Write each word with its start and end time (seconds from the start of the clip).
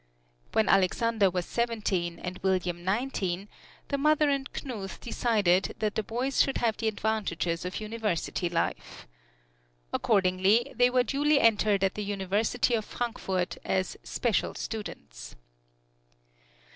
When 0.53 0.67
Alexander 0.67 1.29
was 1.29 1.45
seventeen 1.45 2.17
and 2.17 2.39
William 2.39 2.83
nineteen, 2.83 3.47
the 3.89 3.99
mother 3.99 4.31
and 4.31 4.51
Knuth 4.51 4.99
decided 4.99 5.75
that 5.77 5.93
the 5.93 6.01
boys 6.01 6.41
should 6.41 6.57
have 6.57 6.75
the 6.77 6.87
advantages 6.87 7.65
of 7.65 7.79
university 7.79 8.49
life. 8.49 9.07
Accordingly 9.93 10.73
they 10.75 10.89
were 10.89 11.03
duly 11.03 11.39
entered 11.39 11.83
at 11.83 11.93
the 11.93 12.03
University 12.03 12.73
of 12.73 12.83
Frankfort 12.85 13.59
as 13.63 13.95
"special 14.03 14.55
students." 14.55 15.35